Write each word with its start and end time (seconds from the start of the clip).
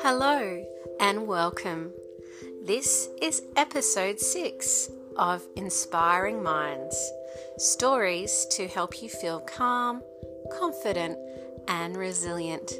Hello 0.00 0.64
and 1.00 1.26
welcome. 1.26 1.92
This 2.64 3.08
is 3.20 3.42
episode 3.56 4.20
6 4.20 4.90
of 5.16 5.44
Inspiring 5.56 6.44
Minds 6.44 7.12
stories 7.58 8.46
to 8.52 8.68
help 8.68 9.02
you 9.02 9.08
feel 9.08 9.40
calm, 9.40 10.02
confident, 10.52 11.18
and 11.66 11.96
resilient. 11.96 12.72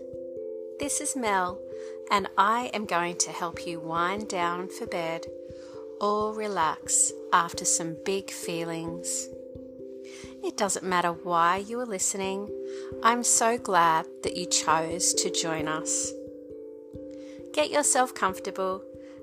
This 0.79 1.01
is 1.01 1.17
Mel, 1.17 1.61
and 2.13 2.29
I 2.39 2.71
am 2.75 2.87
going 2.87 3.17
to 3.17 3.31
help 3.31 3.67
you 3.67 3.81
wind 3.81 4.29
down 4.29 4.69
for 4.69 4.87
bed 4.87 5.27
or 6.01 6.33
relax 6.33 7.13
after 7.33 7.65
some 7.65 7.97
big 8.05 8.31
feelings. 8.31 9.29
It 10.45 10.56
doesn't 10.56 10.84
matter 10.84 11.12
why 11.12 11.59
you 11.59 11.79
are 11.79 11.86
listening, 11.86 12.50
I'm 13.02 13.22
so 13.22 13.59
glad 13.59 14.06
that 14.24 14.37
you 14.37 14.46
chose 14.46 15.14
to 15.14 15.30
join 15.30 15.69
us. 15.69 16.12
Get 17.52 17.70
yourself 17.70 18.12
comfortable. 18.14 18.83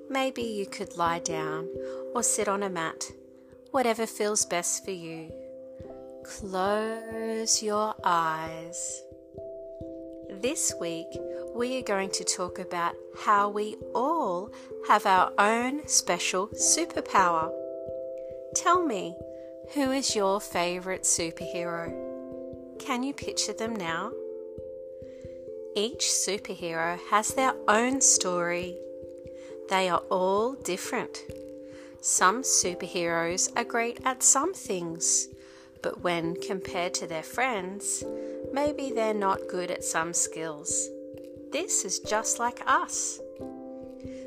Maybe 0.09 0.43
you 0.43 0.65
could 0.65 0.97
lie 0.97 1.19
down 1.19 1.67
or 2.15 2.23
sit 2.23 2.47
on 2.47 2.63
a 2.63 2.69
mat, 2.69 3.11
whatever 3.71 4.05
feels 4.05 4.45
best 4.45 4.85
for 4.85 4.91
you. 4.91 5.31
Close 6.23 7.61
your 7.61 7.95
eyes. 8.03 9.03
This 10.29 10.73
week, 10.79 11.07
we 11.53 11.77
are 11.79 11.83
going 11.83 12.11
to 12.11 12.23
talk 12.23 12.59
about 12.59 12.95
how 13.23 13.49
we 13.49 13.75
all 13.93 14.53
have 14.87 15.05
our 15.05 15.33
own 15.37 15.85
special 15.87 16.47
superpower. 16.49 17.51
Tell 18.55 18.85
me, 18.85 19.15
who 19.73 19.91
is 19.91 20.15
your 20.15 20.41
favourite 20.41 21.03
superhero? 21.03 21.93
Can 22.79 23.03
you 23.03 23.13
picture 23.13 23.53
them 23.53 23.75
now? 23.75 24.11
Each 25.75 26.05
superhero 26.05 26.97
has 27.11 27.35
their 27.35 27.53
own 27.67 28.01
story. 28.01 28.75
They 29.69 29.87
are 29.87 30.01
all 30.09 30.53
different. 30.53 31.19
Some 32.01 32.41
superheroes 32.41 33.51
are 33.55 33.63
great 33.63 33.99
at 34.05 34.23
some 34.23 34.55
things, 34.55 35.27
but 35.83 36.01
when 36.01 36.35
compared 36.41 36.95
to 36.95 37.07
their 37.07 37.23
friends, 37.23 38.03
maybe 38.51 38.91
they're 38.91 39.13
not 39.13 39.47
good 39.47 39.69
at 39.69 39.83
some 39.83 40.13
skills. 40.13 40.89
This 41.51 41.85
is 41.85 41.99
just 41.99 42.39
like 42.39 42.61
us. 42.65 43.19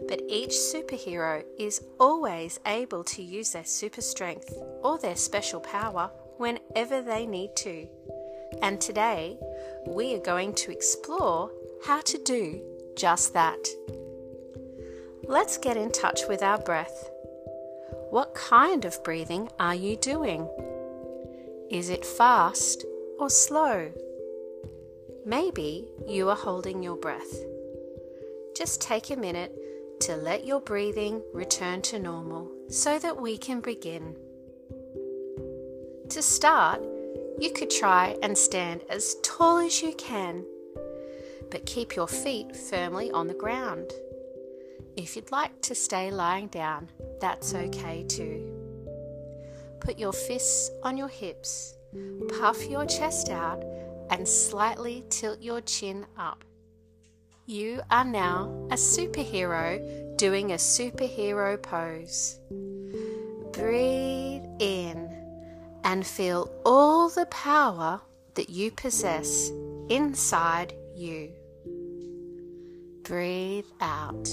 But 0.08 0.22
each 0.28 0.50
superhero 0.50 1.44
is 1.58 1.84
always 1.98 2.60
able 2.66 3.04
to 3.04 3.22
use 3.22 3.52
their 3.52 3.64
super 3.64 4.00
strength 4.00 4.52
or 4.82 4.98
their 4.98 5.16
special 5.16 5.60
power 5.60 6.10
whenever 6.36 7.02
they 7.02 7.26
need 7.26 7.54
to. 7.56 7.88
And 8.60 8.80
today, 8.80 9.38
we 9.86 10.14
are 10.14 10.20
going 10.20 10.54
to 10.54 10.72
explore 10.72 11.50
how 11.84 12.00
to 12.02 12.18
do 12.18 12.60
just 12.96 13.32
that. 13.34 13.66
Let's 15.24 15.56
get 15.56 15.76
in 15.76 15.90
touch 15.92 16.22
with 16.28 16.42
our 16.42 16.58
breath. 16.58 17.10
What 18.10 18.34
kind 18.34 18.84
of 18.84 19.02
breathing 19.04 19.48
are 19.58 19.74
you 19.74 19.96
doing? 19.96 20.48
Is 21.70 21.88
it 21.88 22.04
fast 22.04 22.84
or 23.18 23.30
slow? 23.30 23.92
Maybe 25.24 25.88
you 26.06 26.28
are 26.28 26.36
holding 26.36 26.82
your 26.82 26.96
breath. 26.96 27.32
Just 28.54 28.82
take 28.82 29.10
a 29.10 29.16
minute 29.16 29.56
to 30.02 30.16
let 30.16 30.44
your 30.44 30.60
breathing 30.60 31.22
return 31.32 31.80
to 31.80 31.96
normal 31.96 32.50
so 32.68 32.98
that 32.98 33.20
we 33.20 33.38
can 33.38 33.60
begin. 33.60 34.16
To 36.08 36.20
start, 36.20 36.82
you 37.38 37.52
could 37.52 37.70
try 37.70 38.16
and 38.20 38.36
stand 38.36 38.82
as 38.90 39.14
tall 39.22 39.58
as 39.58 39.80
you 39.80 39.92
can, 39.94 40.44
but 41.52 41.66
keep 41.66 41.94
your 41.94 42.08
feet 42.08 42.56
firmly 42.56 43.12
on 43.12 43.28
the 43.28 43.34
ground. 43.34 43.92
If 44.96 45.14
you'd 45.14 45.30
like 45.30 45.60
to 45.62 45.74
stay 45.76 46.10
lying 46.10 46.48
down, 46.48 46.90
that's 47.20 47.54
okay 47.54 48.02
too. 48.02 48.50
Put 49.78 50.00
your 50.00 50.12
fists 50.12 50.72
on 50.82 50.96
your 50.96 51.08
hips, 51.08 51.76
puff 52.40 52.68
your 52.68 52.86
chest 52.86 53.30
out, 53.30 53.62
and 54.10 54.26
slightly 54.26 55.04
tilt 55.10 55.40
your 55.40 55.60
chin 55.60 56.06
up. 56.18 56.44
You 57.46 57.82
are 57.90 58.04
now 58.04 58.68
a 58.70 58.76
superhero 58.76 60.16
doing 60.16 60.52
a 60.52 60.56
superhero 60.56 61.60
pose. 61.60 62.38
Breathe 63.52 64.44
in 64.60 65.10
and 65.82 66.06
feel 66.06 66.52
all 66.64 67.08
the 67.08 67.26
power 67.26 68.00
that 68.34 68.48
you 68.48 68.70
possess 68.70 69.50
inside 69.88 70.72
you. 70.94 71.32
Breathe 73.02 73.66
out. 73.80 74.28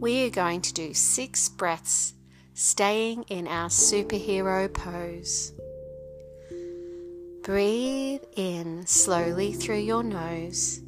We 0.00 0.24
are 0.26 0.30
going 0.30 0.62
to 0.62 0.72
do 0.72 0.94
six 0.94 1.50
breaths 1.50 2.14
staying 2.54 3.24
in 3.28 3.46
our 3.46 3.68
superhero 3.68 4.72
pose. 4.72 5.52
Breathe 7.42 8.22
in 8.36 8.86
slowly 8.86 9.52
through 9.52 9.80
your 9.80 10.02
nose 10.02 10.80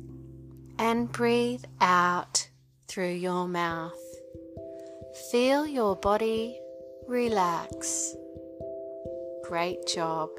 and 0.78 1.10
breathe 1.10 1.64
out 1.80 2.48
through 2.88 3.12
your 3.12 3.48
mouth. 3.48 4.00
Feel 5.30 5.66
your 5.66 5.96
body 5.96 6.60
relax. 7.06 8.14
Great 9.44 9.86
job. 9.86 10.30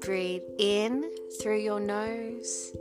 Breathe 0.00 0.42
in 0.58 1.10
through 1.40 1.58
your 1.58 1.80
nose 1.80 2.76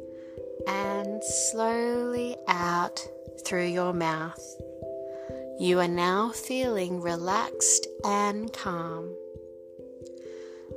and 0.68 1.24
slowly 1.24 2.36
out 2.48 3.06
through 3.46 3.68
your 3.68 3.94
mouth. 3.94 4.44
You 5.60 5.80
are 5.80 5.88
now 5.88 6.32
feeling 6.32 7.02
relaxed 7.02 7.88
and 8.04 8.52
calm. 8.54 9.14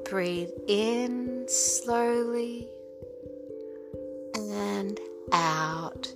Breathe 0.08 0.50
in 0.66 1.46
slowly 1.48 2.68
and 4.34 4.98
out. 5.32 6.12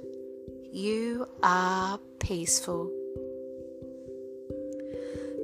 You 0.72 1.26
are 1.42 1.98
peaceful. 2.18 2.90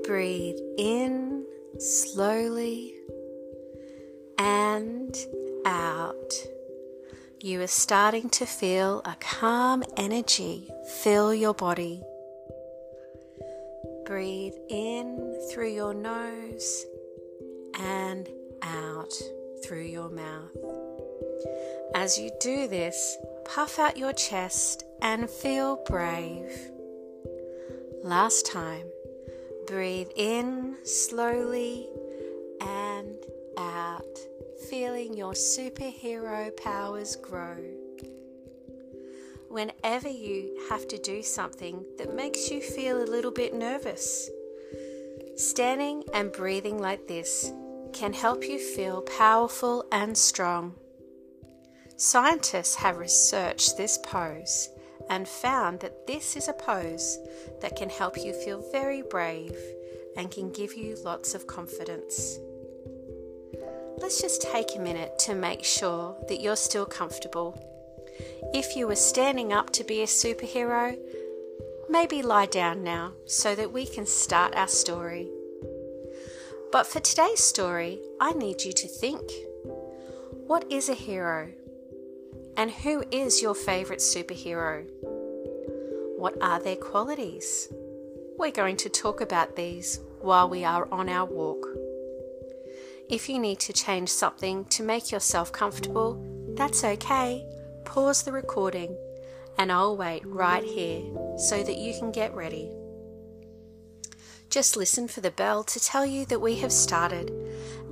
Breathe 0.05 0.59
in 0.79 1.45
slowly 1.79 2.95
and 4.39 5.17
out. 5.67 6.33
You 7.41 7.61
are 7.61 7.67
starting 7.67 8.31
to 8.31 8.47
feel 8.47 9.01
a 9.05 9.17
calm 9.21 9.85
energy 9.97 10.69
fill 11.03 11.35
your 11.35 11.55
body. 11.55 12.03
Breathe 14.07 14.55
in 14.71 15.39
through 15.51 15.75
your 15.75 15.95
nose 15.95 16.87
and 17.79 18.29
out 18.63 19.13
through 19.65 19.85
your 19.85 20.09
mouth. 20.09 20.57
As 21.95 22.19
you 22.19 22.31
do 22.41 22.67
this, 22.67 23.17
puff 23.55 23.79
out 23.79 23.97
your 23.97 24.13
chest 24.13 24.85
and 25.01 25.29
feel 25.29 25.83
brave. 25.87 26.71
Last 28.05 28.47
time, 28.47 28.87
breathe 29.67 30.11
in 30.17 30.77
slowly 30.85 31.89
and 32.61 33.17
out, 33.57 34.19
feeling 34.69 35.15
your 35.17 35.33
superhero 35.33 36.55
powers 36.57 37.17
grow 37.17 37.57
whenever 39.49 40.09
you 40.09 40.67
have 40.69 40.87
to 40.87 40.99
do 40.99 41.23
something 41.23 41.83
that 41.97 42.15
makes 42.15 42.51
you 42.51 42.61
feel 42.61 43.03
a 43.03 43.09
little 43.11 43.31
bit 43.31 43.55
nervous. 43.55 44.29
Standing 45.37 46.05
and 46.13 46.31
breathing 46.33 46.79
like 46.79 47.09
this 47.09 47.51
can 47.95 48.13
help 48.13 48.45
you 48.45 48.59
feel 48.59 49.01
powerful 49.01 49.87
and 49.91 50.17
strong. 50.17 50.75
Scientists 51.99 52.77
have 52.77 52.97
researched 52.97 53.77
this 53.77 53.99
pose 53.99 54.69
and 55.11 55.27
found 55.27 55.81
that 55.81 56.07
this 56.07 56.37
is 56.37 56.47
a 56.47 56.53
pose 56.53 57.19
that 57.61 57.75
can 57.75 57.91
help 57.91 58.17
you 58.17 58.33
feel 58.33 58.65
very 58.71 59.03
brave 59.03 59.57
and 60.17 60.31
can 60.31 60.53
give 60.53 60.75
you 60.75 60.97
lots 61.05 61.35
of 61.35 61.49
confidence. 61.49 62.39
Let's 63.99 64.21
just 64.21 64.43
take 64.43 64.77
a 64.77 64.81
minute 64.81 65.19
to 65.21 65.35
make 65.35 65.65
sure 65.65 66.17
that 66.29 66.41
you're 66.41 66.55
still 66.55 66.87
comfortable 66.87 67.61
if 68.55 68.77
you 68.77 68.87
were 68.87 68.97
standing 68.97 69.53
up 69.53 69.71
to 69.71 69.85
be 69.85 70.03
a 70.03 70.07
superhero, 70.07 70.97
maybe 71.89 72.23
lie 72.23 72.47
down 72.47 72.85
now 72.85 73.13
so 73.27 73.55
that 73.55 73.73
we 73.73 73.87
can 73.87 74.07
start 74.07 74.55
our 74.55 74.69
story. 74.69 75.29
But 76.71 76.87
for 76.87 77.01
today's 77.01 77.43
story, 77.43 77.99
I 78.21 78.35
need 78.35 78.63
you 78.63 78.73
to 78.73 78.87
think 78.87 79.23
what 80.47 80.71
is 80.71 80.89
a 80.89 80.95
hero? 80.95 81.51
And 82.59 82.73
who 82.73 83.05
is 83.13 83.41
your 83.41 83.55
favourite 83.55 84.01
superhero? 84.01 84.85
What 86.17 86.35
are 86.43 86.59
their 86.59 86.75
qualities? 86.75 87.69
We're 88.37 88.51
going 88.51 88.77
to 88.79 88.89
talk 88.89 89.21
about 89.21 89.55
these 89.55 90.01
while 90.21 90.49
we 90.49 90.65
are 90.65 90.89
on 90.91 91.09
our 91.09 91.25
walk. 91.25 91.65
If 93.09 93.29
you 93.29 93.39
need 93.39 93.61
to 93.61 93.73
change 93.73 94.09
something 94.09 94.65
to 94.71 94.83
make 94.83 95.13
yourself 95.13 95.53
comfortable, 95.53 96.21
that's 96.57 96.83
okay. 96.83 97.47
Pause 97.85 98.25
the 98.25 98.33
recording 98.33 98.97
and 99.57 99.71
I'll 99.71 99.97
wait 99.97 100.27
right 100.27 100.65
here 100.65 101.05
so 101.37 101.63
that 101.63 101.79
you 101.79 101.95
can 101.97 102.11
get 102.11 102.35
ready. 102.35 102.73
Just 104.51 104.77
listen 104.77 105.07
for 105.07 105.21
the 105.21 105.31
bell 105.31 105.63
to 105.63 105.79
tell 105.79 106.05
you 106.05 106.25
that 106.27 106.41
we 106.41 106.57
have 106.57 106.73
started, 106.73 107.31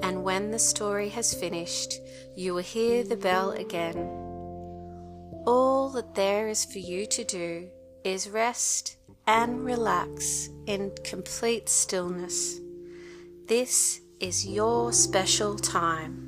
and 0.03 0.25
when 0.25 0.51
the 0.51 0.59
story 0.59 1.11
has 1.11 1.35
finished, 1.35 2.01
you 2.35 2.53
will 2.53 2.63
hear 2.63 3.05
the 3.05 3.17
bell 3.17 3.53
again. 3.53 4.26
All 5.47 5.91
that 5.91 6.17
there 6.17 6.49
is 6.49 6.65
for 6.65 6.81
you 6.81 7.07
to 7.07 7.23
do 7.23 7.69
is 8.03 8.29
rest 8.29 8.97
and 9.29 9.65
relax 9.65 10.49
in 10.67 10.91
complete 11.05 11.69
stillness. 11.69 12.59
This 13.47 14.01
is 14.19 14.45
your 14.45 14.93
special 14.93 15.55
time. 15.55 16.27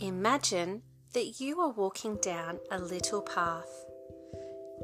Imagine 0.00 0.82
that 1.12 1.38
you 1.38 1.60
are 1.60 1.70
walking 1.70 2.16
down 2.16 2.58
a 2.72 2.78
little 2.80 3.22
path. 3.22 3.93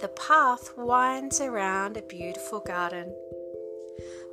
The 0.01 0.09
path 0.09 0.73
winds 0.79 1.43
around 1.43 1.99
a 1.99 2.03
beautiful 2.03 2.61
garden. 2.61 3.15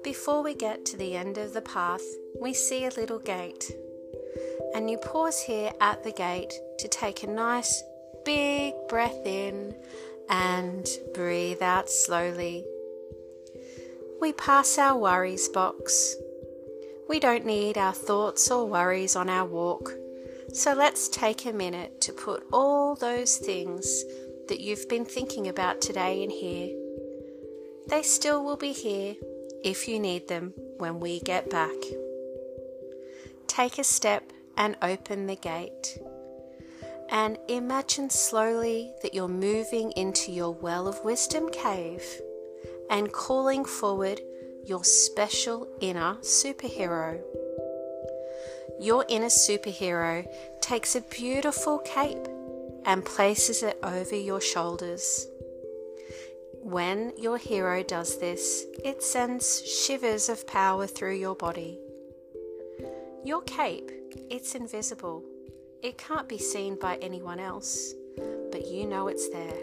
Before 0.02 0.42
we 0.42 0.54
get 0.54 0.86
to 0.86 0.98
the 0.98 1.18
end 1.18 1.38
of 1.38 1.54
the 1.54 1.62
path, 1.62 2.04
we 2.40 2.54
see 2.54 2.86
a 2.86 2.92
little 2.92 3.20
gate. 3.20 3.70
And 4.74 4.90
you 4.90 4.98
pause 4.98 5.42
here 5.42 5.74
at 5.82 6.06
the 6.06 6.14
gate 6.14 6.54
to 6.80 6.88
take 6.88 7.24
a 7.24 7.28
nice 7.28 7.84
big 8.24 8.76
breath 8.88 9.26
in 9.26 9.76
and 10.30 10.88
breathe 11.14 11.62
out 11.62 11.90
slowly. 11.90 12.64
We 14.22 14.32
pass 14.32 14.78
our 14.78 14.98
worries 14.98 15.50
box. 15.50 16.16
We 17.10 17.20
don't 17.20 17.46
need 17.46 17.78
our 17.78 17.94
thoughts 17.94 18.50
or 18.50 18.66
worries 18.66 19.18
on 19.18 19.30
our 19.30 19.46
walk. 19.46 19.92
So 20.54 20.74
let's 20.74 21.10
take 21.10 21.46
a 21.46 21.52
minute 21.52 22.00
to 22.02 22.14
put 22.14 22.48
all 22.54 22.96
those 22.96 23.36
things 23.36 24.06
that 24.48 24.60
you've 24.60 24.88
been 24.90 25.06
thinking 25.06 25.48
about 25.48 25.82
today 25.82 26.24
and 26.24 26.32
here. 26.32 26.76
They 27.88 28.02
still 28.02 28.44
will 28.44 28.58
be 28.58 28.74
here 28.74 29.16
if 29.64 29.88
you 29.88 30.00
need 30.00 30.28
them 30.28 30.54
when 30.78 31.00
we 31.00 31.20
get 31.22 31.50
back. 31.50 31.76
Take 33.48 33.78
a 33.78 33.84
step 33.84 34.32
and 34.58 34.76
open 34.82 35.28
the 35.28 35.36
gate. 35.36 35.98
And 37.10 37.38
imagine 37.48 38.10
slowly 38.10 38.92
that 39.02 39.14
you're 39.14 39.28
moving 39.28 39.92
into 39.92 40.32
your 40.32 40.52
Well 40.52 40.88
of 40.88 41.04
Wisdom 41.06 41.50
cave 41.50 42.04
and 42.90 43.12
calling 43.12 43.64
forward 43.64 44.22
your 44.66 44.84
special 44.84 45.68
inner 45.80 46.16
superhero. 46.22 47.22
Your 48.80 49.06
inner 49.08 49.28
superhero 49.28 50.28
takes 50.60 50.96
a 50.96 51.02
beautiful 51.02 51.80
cape 51.80 52.28
and 52.88 53.04
places 53.04 53.64
it 53.64 53.78
over 53.84 54.16
your 54.16 54.40
shoulders. 54.40 55.28
When 56.64 57.12
your 57.18 57.38
hero 57.38 57.84
does 57.84 58.18
this, 58.18 58.66
it 58.84 59.04
sends 59.04 59.62
shivers 59.68 60.30
of 60.30 60.48
power 60.48 60.88
through 60.88 61.16
your 61.16 61.36
body. 61.36 61.78
Your 63.26 63.42
cape, 63.42 63.92
it's 64.30 64.56
invisible. 64.56 65.22
It 65.84 65.98
can't 65.98 66.30
be 66.30 66.38
seen 66.38 66.80
by 66.80 66.96
anyone 67.02 67.42
else, 67.42 67.94
but 68.52 68.66
you 68.68 68.88
know 68.88 69.10
it's 69.10 69.30
there. 69.30 69.60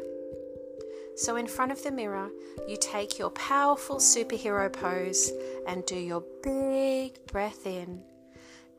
So, 1.16 1.36
in 1.36 1.46
front 1.46 1.72
of 1.72 1.82
the 1.82 1.92
mirror, 1.92 2.28
you 2.68 2.76
take 2.78 3.18
your 3.18 3.30
powerful 3.30 3.96
superhero 3.96 4.70
pose 4.70 5.32
and 5.66 5.86
do 5.86 5.96
your 5.96 6.24
big 6.42 7.24
breath 7.26 7.66
in 7.66 8.02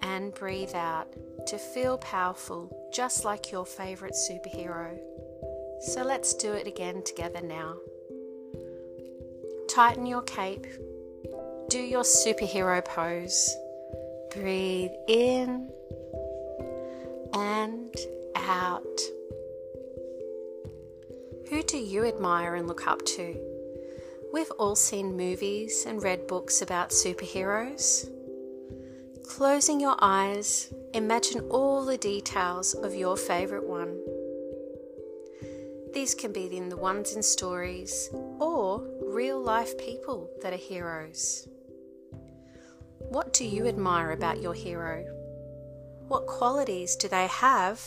and 0.02 0.34
breathe 0.34 0.74
out 0.76 1.08
to 1.48 1.58
feel 1.58 1.98
powerful, 1.98 2.90
just 2.94 3.26
like 3.26 3.52
your 3.52 3.66
favorite 3.66 4.14
superhero. 4.14 4.98
So, 5.82 6.04
let's 6.04 6.34
do 6.34 6.54
it 6.54 6.68
again 6.68 7.04
together 7.04 7.42
now. 7.42 7.76
Tighten 9.68 10.06
your 10.06 10.22
cape. 10.22 10.66
Do 11.70 11.80
your 11.80 12.04
superhero 12.04 12.84
pose. 12.84 13.56
Breathe 14.32 14.92
in 15.08 15.70
and 17.34 17.96
out. 18.36 19.00
Who 21.50 21.62
do 21.64 21.78
you 21.78 22.06
admire 22.06 22.56
and 22.56 22.68
look 22.68 22.88
up 22.88 23.06
to? 23.06 23.36
We've 24.34 24.52
all 24.52 24.76
seen 24.76 25.16
movies 25.16 25.86
and 25.88 26.02
read 26.02 26.28
books 26.28 26.62
about 26.62 26.90
superheroes. 26.90 28.10
Closing 29.28 29.82
your 29.82 29.98
eyes, 30.00 30.74
imagine 30.94 31.42
all 31.50 31.84
the 31.84 31.98
details 31.98 32.74
of 32.74 32.96
your 32.96 33.18
favourite 33.18 33.66
one. 33.66 34.00
These 35.94 36.16
can 36.16 36.32
be 36.32 36.46
in 36.56 36.70
the 36.70 36.78
ones 36.78 37.16
in 37.16 37.24
stories 37.24 38.10
or 38.40 38.88
real 39.02 39.42
life 39.42 39.78
people 39.78 40.30
that 40.42 40.54
are 40.54 40.58
heroes. 40.58 41.48
What 43.00 43.34
do 43.34 43.46
you 43.46 43.68
admire 43.68 44.12
about 44.12 44.42
your 44.42 44.54
hero? 44.54 45.04
What 46.08 46.28
qualities 46.28 46.96
do 46.96 47.08
they 47.08 47.28
have 47.28 47.82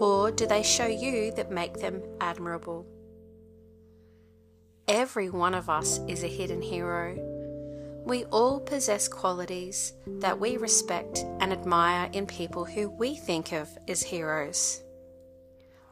or 0.00 0.32
do 0.32 0.46
they 0.46 0.62
show 0.62 0.86
you 0.86 1.32
that 1.36 1.52
make 1.52 1.74
them 1.74 2.02
admirable? 2.20 2.86
Every 4.88 5.30
one 5.30 5.54
of 5.54 5.68
us 5.68 6.00
is 6.08 6.24
a 6.24 6.28
hidden 6.28 6.62
hero. 6.62 7.29
We 8.04 8.24
all 8.26 8.60
possess 8.60 9.08
qualities 9.08 9.92
that 10.06 10.40
we 10.40 10.56
respect 10.56 11.24
and 11.40 11.52
admire 11.52 12.08
in 12.12 12.26
people 12.26 12.64
who 12.64 12.90
we 12.90 13.14
think 13.14 13.52
of 13.52 13.68
as 13.86 14.02
heroes. 14.02 14.82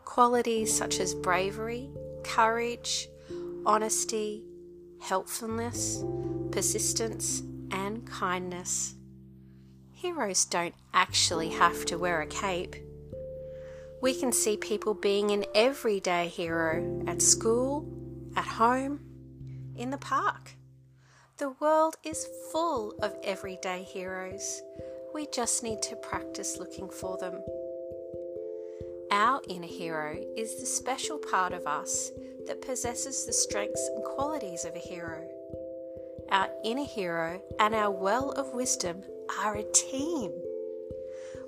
Qualities 0.04 0.74
such 0.74 1.00
as 1.00 1.14
bravery, 1.14 1.90
courage, 2.24 3.08
honesty, 3.64 4.42
helpfulness, 5.00 6.02
persistence, 6.50 7.42
and 7.70 8.06
kindness. 8.06 8.94
Heroes 9.92 10.44
don't 10.44 10.74
actually 10.94 11.50
have 11.50 11.84
to 11.86 11.98
wear 11.98 12.22
a 12.22 12.26
cape. 12.26 12.76
We 14.00 14.14
can 14.14 14.32
see 14.32 14.56
people 14.56 14.94
being 14.94 15.30
an 15.30 15.44
everyday 15.54 16.28
hero 16.28 17.04
at 17.06 17.20
school, 17.20 17.86
at 18.36 18.46
home, 18.46 19.00
in 19.76 19.90
the 19.90 19.98
park. 19.98 20.54
The 21.38 21.54
world 21.60 21.94
is 22.04 22.28
full 22.50 22.94
of 23.00 23.14
everyday 23.22 23.84
heroes. 23.84 24.60
We 25.14 25.28
just 25.32 25.62
need 25.62 25.80
to 25.82 25.94
practice 25.94 26.58
looking 26.58 26.88
for 26.88 27.16
them. 27.16 27.40
Our 29.12 29.40
inner 29.48 29.68
hero 29.68 30.16
is 30.36 30.58
the 30.58 30.66
special 30.66 31.16
part 31.16 31.52
of 31.52 31.64
us 31.68 32.10
that 32.48 32.60
possesses 32.60 33.24
the 33.24 33.32
strengths 33.32 33.88
and 33.94 34.02
qualities 34.02 34.64
of 34.64 34.74
a 34.74 34.80
hero. 34.80 35.28
Our 36.32 36.48
inner 36.64 36.84
hero 36.84 37.40
and 37.60 37.72
our 37.72 37.92
well 37.92 38.32
of 38.32 38.52
wisdom 38.52 39.04
are 39.40 39.54
a 39.54 39.72
team. 39.72 40.32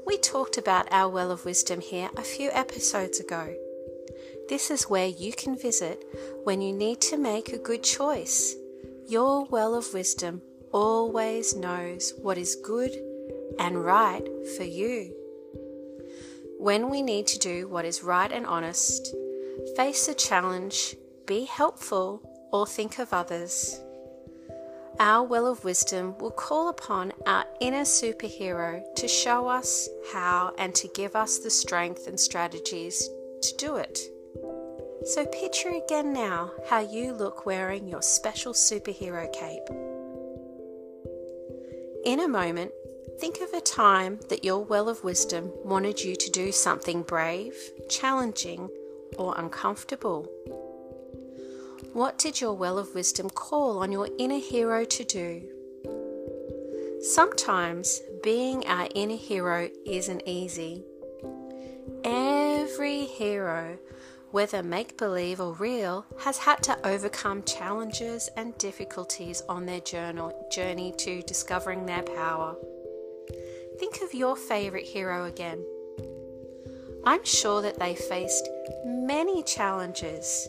We 0.06 0.18
talked 0.18 0.56
about 0.56 0.92
our 0.92 1.08
well 1.08 1.32
of 1.32 1.44
wisdom 1.44 1.80
here 1.80 2.10
a 2.16 2.22
few 2.22 2.50
episodes 2.52 3.18
ago. 3.18 3.56
This 4.48 4.70
is 4.70 4.88
where 4.88 5.08
you 5.08 5.32
can 5.32 5.58
visit 5.58 6.04
when 6.44 6.60
you 6.60 6.72
need 6.72 7.00
to 7.00 7.16
make 7.16 7.52
a 7.52 7.58
good 7.58 7.82
choice. 7.82 8.54
Your 9.10 9.44
well 9.46 9.74
of 9.74 9.92
wisdom 9.92 10.40
always 10.70 11.56
knows 11.56 12.14
what 12.22 12.38
is 12.38 12.54
good 12.54 12.92
and 13.58 13.84
right 13.84 14.24
for 14.56 14.62
you. 14.62 15.12
When 16.60 16.88
we 16.88 17.02
need 17.02 17.26
to 17.26 17.38
do 17.40 17.66
what 17.66 17.84
is 17.84 18.04
right 18.04 18.30
and 18.30 18.46
honest, 18.46 19.12
face 19.74 20.06
a 20.06 20.14
challenge, 20.14 20.94
be 21.26 21.44
helpful, 21.44 22.22
or 22.52 22.68
think 22.68 23.00
of 23.00 23.12
others, 23.12 23.80
our 25.00 25.24
well 25.24 25.48
of 25.48 25.64
wisdom 25.64 26.16
will 26.18 26.30
call 26.30 26.68
upon 26.68 27.12
our 27.26 27.46
inner 27.60 27.82
superhero 27.82 28.80
to 28.94 29.08
show 29.08 29.48
us 29.48 29.88
how 30.12 30.54
and 30.56 30.72
to 30.76 30.86
give 30.94 31.16
us 31.16 31.38
the 31.38 31.50
strength 31.50 32.06
and 32.06 32.20
strategies 32.20 33.08
to 33.42 33.56
do 33.56 33.74
it. 33.74 33.98
So, 35.04 35.26
picture 35.26 35.70
again 35.70 36.12
now 36.12 36.52
how 36.68 36.80
you 36.80 37.12
look 37.12 37.46
wearing 37.46 37.88
your 37.88 38.02
special 38.02 38.52
superhero 38.52 39.32
cape. 39.32 39.68
In 42.04 42.20
a 42.20 42.28
moment, 42.28 42.72
Think 43.20 43.42
of 43.42 43.52
a 43.52 43.60
time 43.60 44.18
that 44.30 44.44
your 44.44 44.64
well 44.64 44.88
of 44.88 45.04
wisdom 45.04 45.52
wanted 45.62 46.02
you 46.02 46.16
to 46.16 46.30
do 46.30 46.52
something 46.52 47.02
brave, 47.02 47.54
challenging, 47.86 48.70
or 49.18 49.34
uncomfortable. 49.36 50.22
What 51.92 52.16
did 52.16 52.40
your 52.40 52.54
well 52.54 52.78
of 52.78 52.94
wisdom 52.94 53.28
call 53.28 53.78
on 53.78 53.92
your 53.92 54.08
inner 54.18 54.38
hero 54.38 54.84
to 54.86 55.04
do? 55.04 55.42
Sometimes 57.02 58.00
being 58.22 58.66
our 58.66 58.88
inner 58.94 59.16
hero 59.16 59.68
isn't 59.84 60.22
easy. 60.24 60.82
Every 62.02 63.04
hero, 63.04 63.76
whether 64.30 64.62
make 64.62 64.96
believe 64.96 65.40
or 65.40 65.52
real, 65.54 66.06
has 66.20 66.38
had 66.38 66.62
to 66.62 66.86
overcome 66.86 67.42
challenges 67.42 68.28
and 68.36 68.56
difficulties 68.58 69.42
on 69.48 69.66
their 69.66 69.80
journey 69.80 70.92
to 70.96 71.22
discovering 71.22 71.86
their 71.86 72.02
power. 72.02 72.54
Think 73.78 74.02
of 74.02 74.14
your 74.14 74.36
favourite 74.36 74.86
hero 74.86 75.24
again. 75.24 75.64
I'm 77.04 77.24
sure 77.24 77.62
that 77.62 77.78
they 77.78 77.94
faced 77.94 78.48
many 78.84 79.42
challenges, 79.42 80.48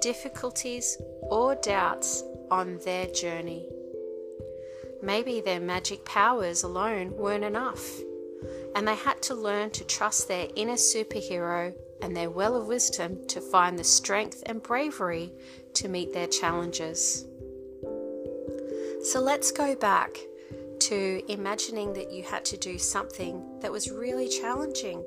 difficulties, 0.00 0.96
or 1.22 1.54
doubts 1.56 2.24
on 2.50 2.78
their 2.84 3.06
journey. 3.06 3.68
Maybe 5.02 5.40
their 5.40 5.60
magic 5.60 6.04
powers 6.04 6.62
alone 6.62 7.16
weren't 7.16 7.44
enough, 7.44 7.86
and 8.74 8.88
they 8.88 8.96
had 8.96 9.22
to 9.22 9.34
learn 9.34 9.70
to 9.70 9.84
trust 9.84 10.26
their 10.26 10.48
inner 10.56 10.74
superhero 10.74 11.74
and 12.02 12.16
their 12.16 12.30
well 12.30 12.56
of 12.56 12.66
wisdom 12.66 13.26
to 13.28 13.40
find 13.40 13.78
the 13.78 13.84
strength 13.84 14.42
and 14.46 14.62
bravery 14.62 15.32
to 15.74 15.88
meet 15.88 16.12
their 16.12 16.26
challenges. 16.26 17.24
So 19.02 19.20
let's 19.20 19.50
go 19.50 19.74
back 19.74 20.18
to 20.80 21.22
imagining 21.28 21.92
that 21.94 22.10
you 22.12 22.22
had 22.22 22.44
to 22.46 22.56
do 22.56 22.78
something 22.78 23.60
that 23.60 23.72
was 23.72 23.90
really 23.90 24.28
challenging. 24.28 25.04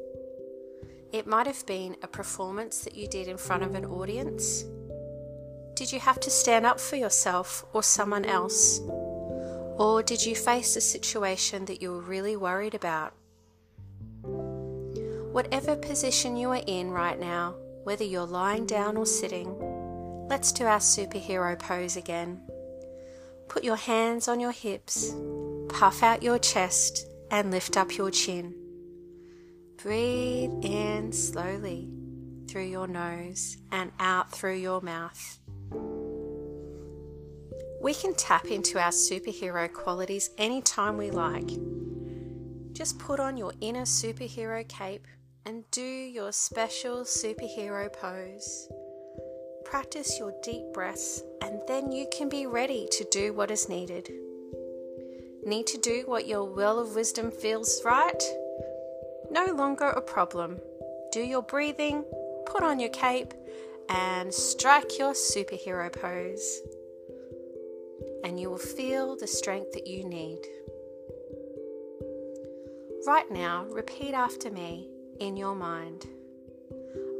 It 1.11 1.27
might 1.27 1.47
have 1.47 1.65
been 1.65 1.95
a 2.01 2.07
performance 2.07 2.79
that 2.81 2.95
you 2.95 3.07
did 3.07 3.27
in 3.27 3.37
front 3.37 3.63
of 3.63 3.75
an 3.75 3.85
audience. 3.85 4.65
Did 5.75 5.91
you 5.91 5.99
have 5.99 6.19
to 6.21 6.29
stand 6.29 6.65
up 6.65 6.79
for 6.79 6.95
yourself 6.95 7.65
or 7.73 7.83
someone 7.83 8.25
else? 8.25 8.79
Or 9.77 10.03
did 10.03 10.23
you 10.23 10.35
face 10.35 10.75
a 10.75 10.81
situation 10.81 11.65
that 11.65 11.81
you 11.81 11.91
were 11.91 12.01
really 12.01 12.35
worried 12.35 12.75
about? 12.75 13.13
Whatever 15.33 15.75
position 15.75 16.37
you 16.37 16.51
are 16.51 16.61
in 16.67 16.91
right 16.91 17.19
now, 17.19 17.55
whether 17.85 18.03
you're 18.03 18.23
lying 18.23 18.67
down 18.67 18.95
or 18.95 19.07
sitting, 19.07 19.57
let's 20.29 20.51
do 20.51 20.65
our 20.65 20.77
superhero 20.77 21.57
pose 21.57 21.97
again. 21.97 22.39
Put 23.49 23.63
your 23.63 23.75
hands 23.75 24.27
on 24.27 24.39
your 24.39 24.51
hips, 24.51 25.15
puff 25.69 26.03
out 26.03 26.21
your 26.21 26.37
chest, 26.37 27.07
and 27.31 27.49
lift 27.49 27.77
up 27.77 27.97
your 27.97 28.11
chin. 28.11 28.53
Breathe 29.81 30.53
in 30.61 31.11
slowly 31.11 31.89
through 32.47 32.67
your 32.67 32.85
nose 32.87 33.57
and 33.71 33.91
out 33.99 34.31
through 34.31 34.57
your 34.57 34.81
mouth. 34.81 35.39
We 37.81 37.95
can 37.95 38.13
tap 38.13 38.45
into 38.45 38.79
our 38.79 38.91
superhero 38.91 39.73
qualities 39.73 40.29
anytime 40.37 40.95
we 40.95 41.09
like. 41.09 41.49
Just 42.73 42.99
put 42.99 43.19
on 43.19 43.35
your 43.35 43.53
inner 43.61 43.81
superhero 43.81 44.67
cape 44.69 45.07
and 45.45 45.63
do 45.71 45.81
your 45.81 46.31
special 46.31 46.99
superhero 46.99 47.91
pose. 47.91 48.69
Practice 49.65 50.17
your 50.17 50.33
deep 50.41 50.63
breaths, 50.73 51.21
and 51.41 51.61
then 51.67 51.91
you 51.91 52.07
can 52.15 52.29
be 52.29 52.45
ready 52.45 52.87
to 52.91 53.05
do 53.11 53.33
what 53.33 53.51
is 53.51 53.67
needed. 53.67 54.09
Need 55.45 55.67
to 55.67 55.77
do 55.79 56.03
what 56.05 56.27
your 56.27 56.45
well 56.45 56.79
of 56.79 56.95
wisdom 56.95 57.31
feels 57.31 57.81
right? 57.83 58.23
No 59.31 59.45
longer 59.53 59.89
a 59.89 60.01
problem. 60.01 60.59
Do 61.11 61.21
your 61.21 61.41
breathing, 61.41 62.05
put 62.45 62.63
on 62.63 62.79
your 62.79 62.89
cape, 62.89 63.33
and 63.89 64.33
strike 64.33 64.97
your 64.97 65.13
superhero 65.13 65.91
pose. 65.91 66.61
And 68.23 68.39
you 68.39 68.49
will 68.49 68.57
feel 68.57 69.17
the 69.17 69.27
strength 69.27 69.73
that 69.73 69.87
you 69.87 70.07
need. 70.07 70.39
Right 73.05 73.29
now, 73.29 73.65
repeat 73.65 74.13
after 74.13 74.49
me 74.49 74.92
in 75.23 75.37
your 75.37 75.55
mind. 75.55 76.05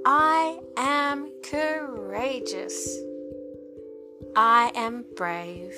I 0.06 0.60
am 0.76 1.32
courageous. 1.42 3.00
I 4.36 4.72
am 4.76 5.06
brave. 5.16 5.74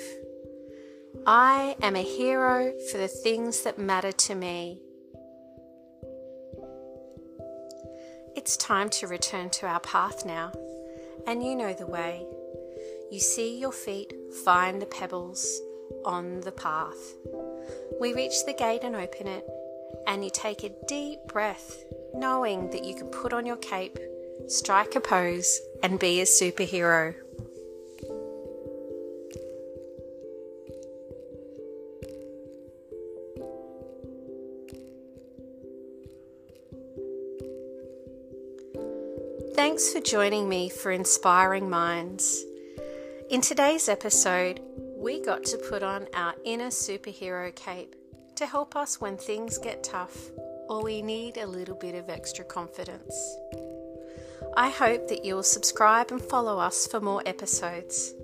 I 1.24 1.76
am 1.80 1.94
a 1.94 2.02
hero 2.02 2.72
for 2.90 2.98
the 2.98 3.08
things 3.08 3.62
that 3.62 3.78
matter 3.78 4.10
to 4.10 4.34
me. 4.34 4.82
It's 8.34 8.56
time 8.56 8.90
to 8.90 9.06
return 9.06 9.50
to 9.50 9.66
our 9.66 9.80
path 9.80 10.26
now, 10.26 10.52
and 11.26 11.44
you 11.44 11.54
know 11.54 11.72
the 11.74 11.86
way. 11.86 12.26
You 13.10 13.20
see 13.20 13.58
your 13.58 13.72
feet 13.72 14.12
find 14.44 14.82
the 14.82 14.86
pebbles 14.86 15.60
on 16.04 16.40
the 16.40 16.52
path. 16.52 17.14
We 18.00 18.14
reach 18.14 18.44
the 18.44 18.52
gate 18.52 18.82
and 18.82 18.96
open 18.96 19.28
it, 19.28 19.46
and 20.08 20.24
you 20.24 20.30
take 20.30 20.64
a 20.64 20.74
deep 20.86 21.20
breath 21.28 21.85
knowing 22.16 22.70
that 22.70 22.84
you 22.84 22.94
can 22.94 23.08
put 23.08 23.32
on 23.32 23.46
your 23.46 23.56
cape, 23.56 23.98
strike 24.48 24.96
a 24.96 25.00
pose, 25.00 25.60
and 25.82 25.98
be 25.98 26.20
a 26.20 26.24
superhero. 26.24 27.14
Thanks 39.54 39.92
for 39.92 40.00
joining 40.00 40.48
me 40.48 40.68
for 40.68 40.92
Inspiring 40.92 41.68
Minds. 41.68 42.44
In 43.30 43.40
today's 43.40 43.88
episode, 43.88 44.60
we 44.96 45.20
got 45.20 45.44
to 45.44 45.58
put 45.58 45.82
on 45.82 46.06
our 46.14 46.34
inner 46.44 46.68
superhero 46.68 47.54
cape 47.54 47.94
to 48.36 48.46
help 48.46 48.76
us 48.76 49.00
when 49.00 49.16
things 49.16 49.58
get 49.58 49.82
tough 49.82 50.30
or 50.68 50.82
we 50.82 51.02
need 51.02 51.36
a 51.36 51.46
little 51.46 51.74
bit 51.76 51.94
of 51.94 52.08
extra 52.08 52.44
confidence. 52.44 53.36
I 54.56 54.70
hope 54.70 55.08
that 55.08 55.24
you 55.24 55.34
will 55.34 55.42
subscribe 55.42 56.10
and 56.10 56.20
follow 56.20 56.58
us 56.58 56.86
for 56.86 57.00
more 57.00 57.22
episodes. 57.26 58.14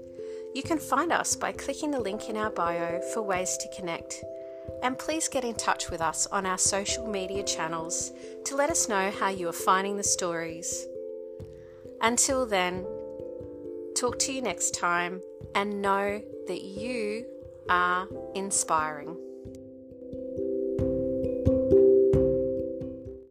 You 0.54 0.62
can 0.62 0.78
find 0.78 1.12
us 1.12 1.36
by 1.36 1.52
clicking 1.52 1.90
the 1.90 2.00
link 2.00 2.28
in 2.28 2.36
our 2.36 2.50
bio 2.50 3.00
for 3.12 3.22
ways 3.22 3.56
to 3.58 3.76
connect. 3.76 4.22
And 4.82 4.98
please 4.98 5.28
get 5.28 5.44
in 5.44 5.54
touch 5.54 5.90
with 5.90 6.00
us 6.00 6.26
on 6.26 6.46
our 6.46 6.58
social 6.58 7.06
media 7.06 7.42
channels 7.42 8.12
to 8.44 8.56
let 8.56 8.70
us 8.70 8.88
know 8.88 9.10
how 9.10 9.28
you 9.28 9.48
are 9.48 9.52
finding 9.52 9.96
the 9.96 10.02
stories. 10.02 10.86
Until 12.00 12.46
then, 12.46 12.86
talk 13.94 14.18
to 14.20 14.32
you 14.32 14.42
next 14.42 14.74
time 14.74 15.20
and 15.54 15.82
know 15.82 16.22
that 16.48 16.62
you 16.62 17.26
are 17.68 18.08
inspiring. 18.34 19.16